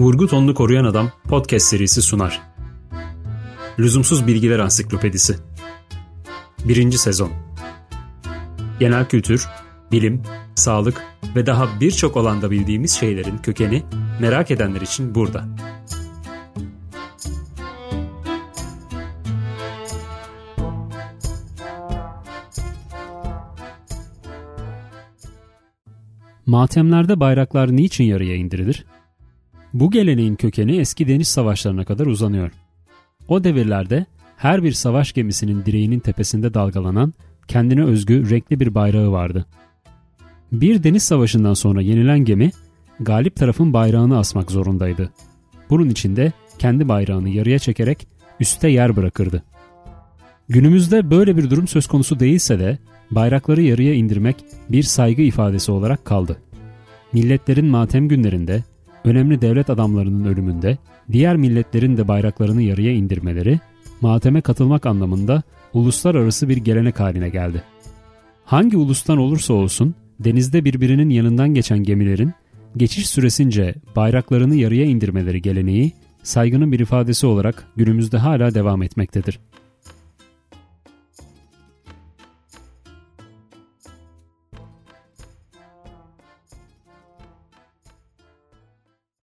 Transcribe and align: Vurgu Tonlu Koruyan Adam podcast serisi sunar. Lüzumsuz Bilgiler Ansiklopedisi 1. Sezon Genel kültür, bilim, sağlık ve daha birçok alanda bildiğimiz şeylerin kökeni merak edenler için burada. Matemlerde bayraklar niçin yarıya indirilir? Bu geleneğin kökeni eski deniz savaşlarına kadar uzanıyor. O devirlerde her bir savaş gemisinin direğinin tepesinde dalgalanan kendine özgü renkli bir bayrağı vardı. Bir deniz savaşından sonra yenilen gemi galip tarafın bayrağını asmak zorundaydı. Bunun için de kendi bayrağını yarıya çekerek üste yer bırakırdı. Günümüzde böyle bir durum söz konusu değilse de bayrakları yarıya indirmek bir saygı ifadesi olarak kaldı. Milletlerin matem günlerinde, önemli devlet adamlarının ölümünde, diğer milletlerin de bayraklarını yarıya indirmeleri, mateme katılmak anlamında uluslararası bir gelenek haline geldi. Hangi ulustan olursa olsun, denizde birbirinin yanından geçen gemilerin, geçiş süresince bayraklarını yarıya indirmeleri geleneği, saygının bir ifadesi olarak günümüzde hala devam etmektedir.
Vurgu 0.00 0.26
Tonlu 0.26 0.54
Koruyan 0.54 0.84
Adam 0.84 1.10
podcast 1.28 1.66
serisi 1.66 2.02
sunar. 2.02 2.42
Lüzumsuz 3.78 4.26
Bilgiler 4.26 4.58
Ansiklopedisi 4.58 5.36
1. 6.64 6.92
Sezon 6.92 7.32
Genel 8.78 9.08
kültür, 9.08 9.48
bilim, 9.92 10.22
sağlık 10.54 11.02
ve 11.36 11.46
daha 11.46 11.80
birçok 11.80 12.16
alanda 12.16 12.50
bildiğimiz 12.50 12.92
şeylerin 12.92 13.38
kökeni 13.38 13.82
merak 14.20 14.50
edenler 14.50 14.80
için 14.80 15.14
burada. 15.14 15.44
Matemlerde 26.46 27.20
bayraklar 27.20 27.76
niçin 27.76 28.04
yarıya 28.04 28.36
indirilir? 28.36 28.84
Bu 29.74 29.90
geleneğin 29.90 30.34
kökeni 30.34 30.76
eski 30.76 31.08
deniz 31.08 31.28
savaşlarına 31.28 31.84
kadar 31.84 32.06
uzanıyor. 32.06 32.50
O 33.28 33.44
devirlerde 33.44 34.06
her 34.36 34.62
bir 34.62 34.72
savaş 34.72 35.12
gemisinin 35.12 35.64
direğinin 35.64 36.00
tepesinde 36.00 36.54
dalgalanan 36.54 37.14
kendine 37.48 37.84
özgü 37.84 38.30
renkli 38.30 38.60
bir 38.60 38.74
bayrağı 38.74 39.12
vardı. 39.12 39.46
Bir 40.52 40.82
deniz 40.82 41.02
savaşından 41.02 41.54
sonra 41.54 41.82
yenilen 41.82 42.18
gemi 42.18 42.50
galip 43.00 43.36
tarafın 43.36 43.72
bayrağını 43.72 44.18
asmak 44.18 44.50
zorundaydı. 44.50 45.10
Bunun 45.70 45.88
için 45.88 46.16
de 46.16 46.32
kendi 46.58 46.88
bayrağını 46.88 47.28
yarıya 47.28 47.58
çekerek 47.58 48.06
üste 48.40 48.68
yer 48.68 48.96
bırakırdı. 48.96 49.42
Günümüzde 50.48 51.10
böyle 51.10 51.36
bir 51.36 51.50
durum 51.50 51.68
söz 51.68 51.86
konusu 51.86 52.20
değilse 52.20 52.58
de 52.58 52.78
bayrakları 53.10 53.62
yarıya 53.62 53.94
indirmek 53.94 54.36
bir 54.68 54.82
saygı 54.82 55.22
ifadesi 55.22 55.72
olarak 55.72 56.04
kaldı. 56.04 56.36
Milletlerin 57.12 57.66
matem 57.66 58.08
günlerinde, 58.08 58.64
önemli 59.04 59.40
devlet 59.40 59.70
adamlarının 59.70 60.24
ölümünde, 60.24 60.78
diğer 61.12 61.36
milletlerin 61.36 61.96
de 61.96 62.08
bayraklarını 62.08 62.62
yarıya 62.62 62.92
indirmeleri, 62.92 63.60
mateme 64.00 64.40
katılmak 64.40 64.86
anlamında 64.86 65.42
uluslararası 65.74 66.48
bir 66.48 66.56
gelenek 66.56 67.00
haline 67.00 67.28
geldi. 67.28 67.62
Hangi 68.44 68.76
ulustan 68.76 69.18
olursa 69.18 69.54
olsun, 69.54 69.94
denizde 70.20 70.64
birbirinin 70.64 71.10
yanından 71.10 71.54
geçen 71.54 71.78
gemilerin, 71.78 72.32
geçiş 72.76 73.08
süresince 73.08 73.74
bayraklarını 73.96 74.56
yarıya 74.56 74.84
indirmeleri 74.84 75.42
geleneği, 75.42 75.92
saygının 76.22 76.72
bir 76.72 76.80
ifadesi 76.80 77.26
olarak 77.26 77.66
günümüzde 77.76 78.18
hala 78.18 78.54
devam 78.54 78.82
etmektedir. 78.82 79.38